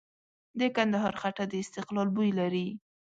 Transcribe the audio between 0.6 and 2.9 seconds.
کندهار خټه د استقلال بوی لري.